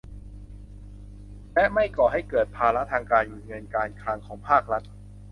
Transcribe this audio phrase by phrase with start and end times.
[1.53, 4.83] และไม่ก่อให้เกิดภาระทางการเงินการคลังของภาครัฐ